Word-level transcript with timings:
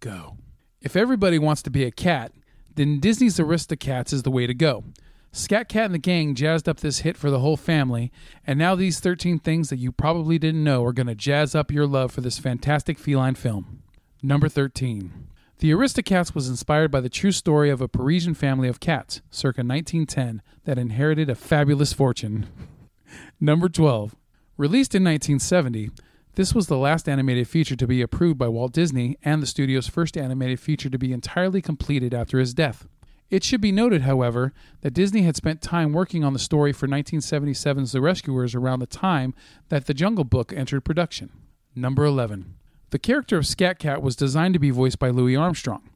go. 0.00 0.36
If 0.80 0.96
everybody 0.96 1.38
wants 1.38 1.62
to 1.62 1.70
be 1.70 1.84
a 1.84 1.90
cat, 1.90 2.32
then 2.74 3.00
Disney's 3.00 3.38
Aristocats 3.38 4.12
is 4.12 4.22
the 4.22 4.30
way 4.30 4.46
to 4.46 4.54
go. 4.54 4.84
Scat 5.32 5.68
Cat 5.68 5.86
and 5.86 5.94
the 5.94 5.98
gang 5.98 6.34
jazzed 6.34 6.68
up 6.68 6.80
this 6.80 7.00
hit 7.00 7.16
for 7.16 7.30
the 7.30 7.40
whole 7.40 7.56
family, 7.56 8.10
and 8.46 8.58
now 8.58 8.74
these 8.74 8.98
13 9.00 9.38
things 9.38 9.68
that 9.68 9.78
you 9.78 9.92
probably 9.92 10.38
didn't 10.38 10.64
know 10.64 10.84
are 10.84 10.92
going 10.92 11.06
to 11.06 11.14
jazz 11.14 11.54
up 11.54 11.70
your 11.70 11.86
love 11.86 12.12
for 12.12 12.22
this 12.22 12.38
fantastic 12.38 12.98
feline 12.98 13.34
film. 13.34 13.82
Number 14.22 14.48
13. 14.48 15.28
The 15.58 15.70
Aristocats 15.72 16.34
was 16.34 16.48
inspired 16.48 16.90
by 16.90 17.00
the 17.00 17.08
true 17.08 17.32
story 17.32 17.68
of 17.68 17.80
a 17.80 17.88
Parisian 17.88 18.34
family 18.34 18.68
of 18.68 18.80
cats, 18.80 19.20
circa 19.30 19.60
1910, 19.60 20.40
that 20.64 20.78
inherited 20.78 21.28
a 21.28 21.34
fabulous 21.34 21.92
fortune. 21.92 22.46
Number 23.40 23.68
12. 23.68 24.14
Released 24.56 24.94
in 24.94 25.04
1970, 25.04 25.90
this 26.38 26.54
was 26.54 26.68
the 26.68 26.78
last 26.78 27.08
animated 27.08 27.48
feature 27.48 27.74
to 27.74 27.86
be 27.88 28.00
approved 28.00 28.38
by 28.38 28.46
Walt 28.46 28.72
Disney 28.72 29.18
and 29.24 29.42
the 29.42 29.46
studio's 29.46 29.88
first 29.88 30.16
animated 30.16 30.60
feature 30.60 30.88
to 30.88 30.96
be 30.96 31.12
entirely 31.12 31.60
completed 31.60 32.14
after 32.14 32.38
his 32.38 32.54
death. 32.54 32.86
It 33.28 33.42
should 33.42 33.60
be 33.60 33.72
noted, 33.72 34.02
however, 34.02 34.52
that 34.82 34.94
Disney 34.94 35.22
had 35.22 35.34
spent 35.34 35.60
time 35.60 35.92
working 35.92 36.22
on 36.22 36.34
the 36.34 36.38
story 36.38 36.72
for 36.72 36.86
1977's 36.86 37.90
The 37.90 38.00
Rescuers 38.00 38.54
around 38.54 38.78
the 38.78 38.86
time 38.86 39.34
that 39.68 39.86
The 39.86 39.94
Jungle 39.94 40.22
Book 40.22 40.52
entered 40.52 40.84
production. 40.84 41.32
Number 41.74 42.04
11. 42.04 42.54
The 42.90 43.00
character 43.00 43.36
of 43.36 43.44
Scat 43.44 43.80
Cat 43.80 44.00
was 44.00 44.14
designed 44.14 44.54
to 44.54 44.60
be 44.60 44.70
voiced 44.70 45.00
by 45.00 45.10
Louis 45.10 45.34
Armstrong. 45.34 45.90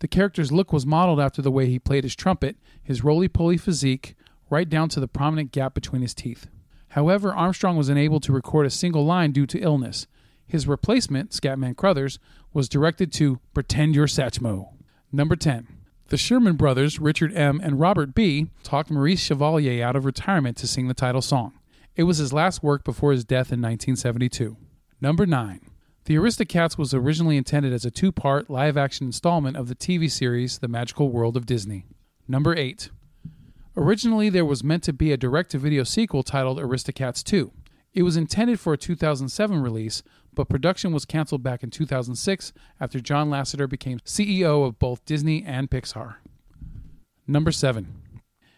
The 0.00 0.08
character's 0.08 0.52
look 0.52 0.74
was 0.74 0.84
modeled 0.84 1.20
after 1.20 1.40
the 1.40 1.50
way 1.50 1.68
he 1.68 1.78
played 1.78 2.04
his 2.04 2.14
trumpet, 2.14 2.58
his 2.82 3.02
roly 3.02 3.28
poly 3.28 3.56
physique, 3.56 4.14
right 4.50 4.68
down 4.68 4.90
to 4.90 5.00
the 5.00 5.08
prominent 5.08 5.52
gap 5.52 5.72
between 5.72 6.02
his 6.02 6.12
teeth. 6.12 6.48
However, 6.96 7.34
Armstrong 7.34 7.76
was 7.76 7.90
unable 7.90 8.20
to 8.20 8.32
record 8.32 8.64
a 8.64 8.70
single 8.70 9.04
line 9.04 9.30
due 9.30 9.44
to 9.48 9.60
illness. 9.60 10.06
His 10.46 10.66
replacement, 10.66 11.30
Scatman 11.30 11.76
Crothers, 11.76 12.18
was 12.54 12.70
directed 12.70 13.12
to 13.12 13.38
Pretend 13.52 13.94
You're 13.94 14.06
Satchmo. 14.06 14.70
Number 15.12 15.36
10. 15.36 15.68
The 16.08 16.16
Sherman 16.16 16.56
brothers, 16.56 16.98
Richard 16.98 17.36
M. 17.36 17.60
and 17.62 17.78
Robert 17.78 18.14
B., 18.14 18.46
talked 18.62 18.90
Maurice 18.90 19.20
Chevalier 19.20 19.84
out 19.84 19.94
of 19.94 20.06
retirement 20.06 20.56
to 20.56 20.66
sing 20.66 20.88
the 20.88 20.94
title 20.94 21.20
song. 21.20 21.52
It 21.96 22.04
was 22.04 22.16
his 22.16 22.32
last 22.32 22.62
work 22.62 22.82
before 22.82 23.12
his 23.12 23.26
death 23.26 23.52
in 23.52 23.60
1972. 23.60 24.56
Number 24.98 25.26
9. 25.26 25.60
The 26.06 26.14
Aristocats 26.14 26.78
was 26.78 26.94
originally 26.94 27.36
intended 27.36 27.74
as 27.74 27.84
a 27.84 27.90
two 27.90 28.10
part 28.10 28.48
live 28.48 28.78
action 28.78 29.08
installment 29.08 29.58
of 29.58 29.68
the 29.68 29.74
TV 29.74 30.10
series 30.10 30.60
The 30.60 30.68
Magical 30.68 31.10
World 31.10 31.36
of 31.36 31.44
Disney. 31.44 31.84
Number 32.26 32.56
8. 32.56 32.88
Originally, 33.76 34.30
there 34.30 34.44
was 34.44 34.64
meant 34.64 34.82
to 34.84 34.92
be 34.92 35.12
a 35.12 35.18
direct 35.18 35.50
to 35.50 35.58
video 35.58 35.84
sequel 35.84 36.22
titled 36.22 36.58
Aristocats 36.58 37.22
2. 37.22 37.52
It 37.92 38.02
was 38.04 38.16
intended 38.16 38.58
for 38.58 38.72
a 38.72 38.78
2007 38.78 39.60
release, 39.60 40.02
but 40.34 40.48
production 40.48 40.92
was 40.92 41.04
canceled 41.04 41.42
back 41.42 41.62
in 41.62 41.70
2006 41.70 42.52
after 42.80 43.00
John 43.00 43.28
Lasseter 43.28 43.68
became 43.68 43.98
CEO 44.00 44.66
of 44.66 44.78
both 44.78 45.04
Disney 45.04 45.44
and 45.44 45.70
Pixar. 45.70 46.16
Number 47.26 47.52
7. 47.52 48.02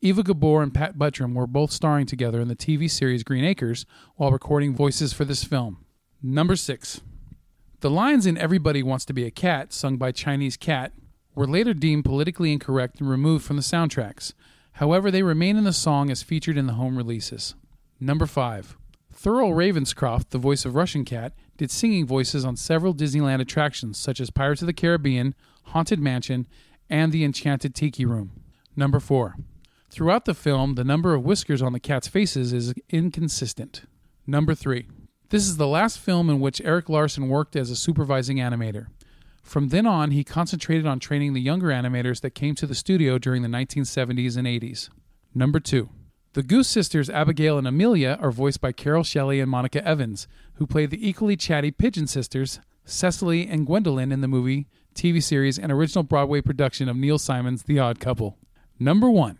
Eva 0.00 0.22
Gabor 0.22 0.62
and 0.62 0.72
Pat 0.72 0.98
Buttram 0.98 1.34
were 1.34 1.46
both 1.46 1.70
starring 1.70 2.06
together 2.06 2.40
in 2.40 2.48
the 2.48 2.56
TV 2.56 2.90
series 2.90 3.22
Green 3.22 3.44
Acres 3.44 3.84
while 4.16 4.32
recording 4.32 4.74
voices 4.74 5.12
for 5.12 5.24
this 5.24 5.44
film. 5.44 5.84
Number 6.22 6.56
6. 6.56 7.02
The 7.80 7.90
lines 7.90 8.26
in 8.26 8.38
Everybody 8.38 8.82
Wants 8.82 9.04
to 9.06 9.12
Be 9.12 9.24
a 9.24 9.30
Cat, 9.30 9.72
sung 9.72 9.98
by 9.98 10.12
Chinese 10.12 10.56
Cat, 10.56 10.92
were 11.34 11.46
later 11.46 11.74
deemed 11.74 12.04
politically 12.04 12.52
incorrect 12.52 13.00
and 13.00 13.10
removed 13.10 13.44
from 13.44 13.56
the 13.56 13.62
soundtracks. 13.62 14.32
However, 14.74 15.10
they 15.10 15.22
remain 15.22 15.56
in 15.56 15.64
the 15.64 15.72
song 15.72 16.10
as 16.10 16.22
featured 16.22 16.56
in 16.56 16.66
the 16.66 16.74
home 16.74 16.96
releases. 16.96 17.54
Number 18.00 18.26
5. 18.26 18.76
Thurl 19.14 19.54
Ravenscroft, 19.54 20.30
the 20.30 20.38
voice 20.38 20.64
of 20.64 20.74
Russian 20.74 21.04
Cat, 21.04 21.34
did 21.56 21.70
singing 21.70 22.06
voices 22.06 22.44
on 22.44 22.56
several 22.56 22.94
Disneyland 22.94 23.40
attractions 23.40 23.98
such 23.98 24.20
as 24.20 24.30
Pirates 24.30 24.62
of 24.62 24.66
the 24.66 24.72
Caribbean, 24.72 25.34
Haunted 25.66 26.00
Mansion, 26.00 26.46
and 26.88 27.12
the 27.12 27.24
Enchanted 27.24 27.74
Tiki 27.74 28.04
Room. 28.04 28.32
Number 28.74 28.98
4. 28.98 29.36
Throughout 29.90 30.24
the 30.24 30.34
film, 30.34 30.74
the 30.74 30.84
number 30.84 31.14
of 31.14 31.24
whiskers 31.24 31.60
on 31.60 31.74
the 31.74 31.80
cat's 31.80 32.08
faces 32.08 32.52
is 32.52 32.72
inconsistent. 32.88 33.82
Number 34.26 34.54
3. 34.54 34.88
This 35.28 35.46
is 35.46 35.58
the 35.58 35.66
last 35.66 35.98
film 35.98 36.30
in 36.30 36.40
which 36.40 36.62
Eric 36.64 36.88
Larson 36.88 37.28
worked 37.28 37.56
as 37.56 37.70
a 37.70 37.76
supervising 37.76 38.38
animator. 38.38 38.86
From 39.42 39.68
then 39.68 39.86
on, 39.86 40.12
he 40.12 40.24
concentrated 40.24 40.86
on 40.86 40.98
training 40.98 41.34
the 41.34 41.40
younger 41.40 41.68
animators 41.68 42.20
that 42.20 42.34
came 42.34 42.54
to 42.54 42.66
the 42.66 42.74
studio 42.74 43.18
during 43.18 43.42
the 43.42 43.48
1970s 43.48 44.36
and 44.36 44.46
80s. 44.46 44.88
Number 45.34 45.60
2. 45.60 45.88
The 46.34 46.42
Goose 46.42 46.68
sisters, 46.68 47.10
Abigail 47.10 47.58
and 47.58 47.66
Amelia, 47.66 48.16
are 48.20 48.30
voiced 48.30 48.60
by 48.60 48.72
Carol 48.72 49.04
Shelley 49.04 49.40
and 49.40 49.50
Monica 49.50 49.86
Evans, 49.86 50.26
who 50.54 50.66
played 50.66 50.90
the 50.90 51.06
equally 51.06 51.36
chatty 51.36 51.70
Pigeon 51.70 52.06
sisters, 52.06 52.60
Cecily 52.86 53.46
and 53.46 53.66
Gwendolyn, 53.66 54.12
in 54.12 54.22
the 54.22 54.28
movie, 54.28 54.66
TV 54.94 55.22
series, 55.22 55.58
and 55.58 55.70
original 55.70 56.04
Broadway 56.04 56.40
production 56.40 56.88
of 56.88 56.96
Neil 56.96 57.18
Simon's 57.18 57.64
The 57.64 57.78
Odd 57.78 58.00
Couple. 58.00 58.38
Number 58.78 59.10
1. 59.10 59.38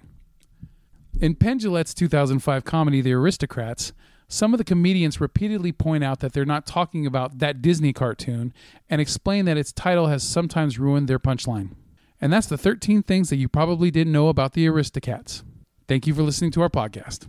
In 1.21 1.35
Penn 1.35 1.59
Jillette's 1.59 1.95
2005 1.95 2.65
comedy 2.65 3.01
The 3.01 3.13
Aristocrats, 3.13 3.93
some 4.29 4.55
of 4.55 4.59
the 4.59 4.65
comedians 4.65 5.21
repeatedly 5.21 5.73
point 5.73 6.05
out 6.05 6.21
that 6.21 6.33
they're 6.33 6.45
not 6.45 6.67
talking 6.67 7.07
about 7.07 7.39
that 7.39 7.63
Disney 7.63 7.93
cartoon 7.93 8.53
and 8.89 9.01
explain 9.01 9.45
that 9.45 9.57
its 9.57 9.73
title 9.73 10.07
has 10.07 10.23
sometimes 10.23 10.79
ruined 10.79 11.09
their 11.09 11.19
punchline. 11.19 11.75
And 12.21 12.33
that's 12.33 12.47
the 12.47 12.57
13 12.59 13.03
things 13.03 13.31
that 13.31 13.37
you 13.37 13.49
probably 13.49 13.91
didn't 13.91 14.13
know 14.13 14.29
about 14.29 14.53
the 14.53 14.67
Aristocats. 14.67 15.43
Thank 15.89 16.07
you 16.07 16.15
for 16.15 16.23
listening 16.23 16.53
to 16.53 16.63
our 16.63 16.71
podcast. 16.71 17.27